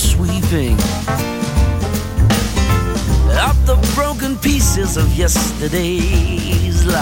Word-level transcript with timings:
Sweeping 0.00 0.78
up 3.36 3.56
the 3.66 3.76
broken 3.94 4.34
pieces 4.38 4.96
of 4.96 5.12
yesterday's 5.14 6.86
life. 6.86 6.99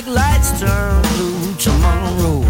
Traffic 0.00 0.14
lights 0.14 0.58
turn 0.58 1.02
blue 1.14 1.54
tomorrow. 1.56 2.40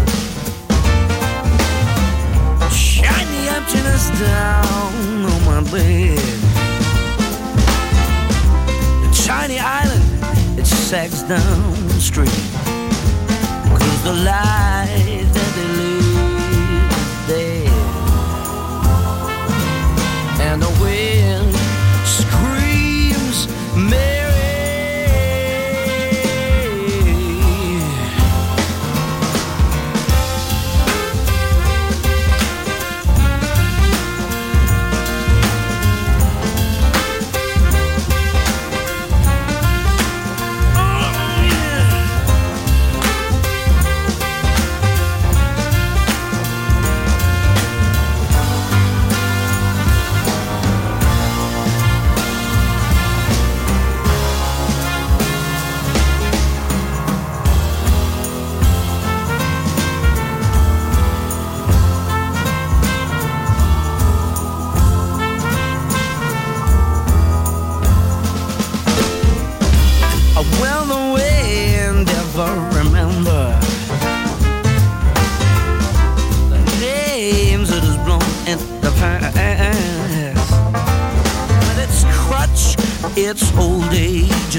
Shine 2.71 3.27
the 3.27 3.43
emptiness 3.51 4.09
down 4.19 5.25
on 5.25 5.45
my 5.45 5.59
bed. 5.69 6.17
The 9.03 9.23
tiny 9.27 9.59
island, 9.59 10.59
it 10.59 10.65
sags 10.65 11.23
down 11.23 11.87
the 11.89 11.99
street. 11.99 12.29
Cause 13.67 14.03
the 14.03 14.13
life 14.23 15.30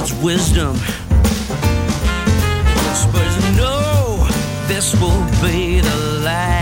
its 0.03 0.13
wisdom. 0.15 0.75
Whispers, 2.75 3.57
no, 3.57 4.27
this 4.67 5.01
will 5.01 5.25
be 5.41 5.79
the 5.79 5.97
last. 6.25 6.62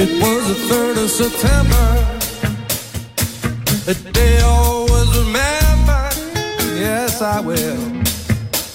It 0.00 0.10
was 0.22 0.46
the 0.46 0.54
3rd 0.72 0.96
of 1.02 1.10
September, 1.10 1.88
a 3.90 3.94
day 4.12 4.40
always 4.42 5.08
remember. 5.18 6.08
Yes, 6.78 7.20
I 7.20 7.40
will. 7.40 7.82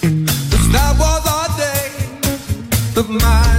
The 0.01 0.59
night 0.73 0.95
was 0.99 1.25
our 1.25 1.47
day, 1.57 1.87
the 2.93 3.03
mind. 3.23 3.52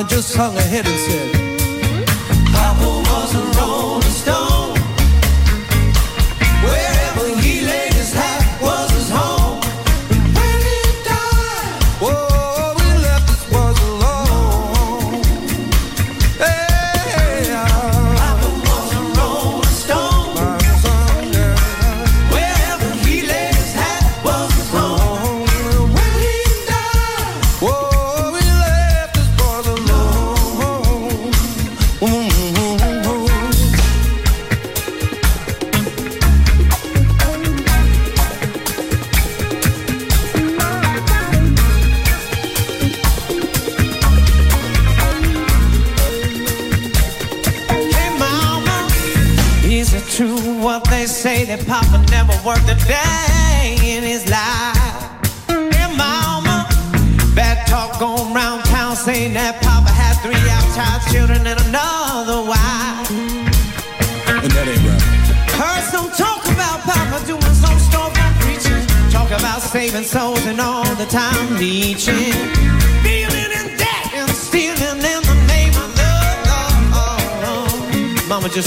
mama 0.00 0.08
just 0.08 0.34
hung 0.34 0.54
her 0.54 0.60
head 0.60 0.86
and 0.86 0.98
said, 0.98 1.39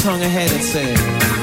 tongue 0.03 0.21
ahead 0.21 0.51
and 0.51 0.61
said, 0.61 1.42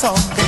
talk. 0.00 0.39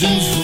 Never 0.00 0.37